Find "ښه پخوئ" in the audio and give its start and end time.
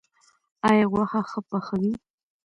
1.29-1.89